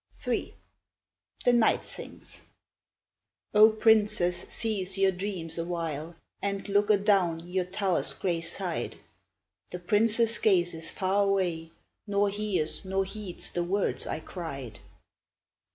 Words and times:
III 0.27 0.55
The 1.45 1.53
Knight 1.53 1.85
sings: 1.85 2.41
O 3.53 3.69
princess 3.69 4.47
cease 4.49 4.97
your 4.97 5.11
dreams 5.11 5.59
awhile 5.59 6.15
And 6.41 6.67
look 6.67 6.89
adown 6.89 7.47
your 7.47 7.65
tower's 7.65 8.11
gray 8.15 8.41
side 8.41 8.95
The 9.69 9.77
princess 9.77 10.39
gazes 10.39 10.89
far 10.89 11.25
away, 11.25 11.69
Nor 12.07 12.29
hears 12.31 12.83
nor 12.83 13.05
heeds 13.05 13.51
the 13.51 13.63
words 13.63 14.07
I 14.07 14.21
cried. 14.21 14.79